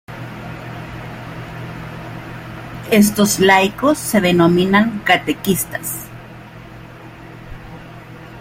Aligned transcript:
Estos 2.89 3.39
laicos 3.39 3.99
se 3.99 4.19
denominan 4.19 5.03
"Catequistas". 5.05 6.07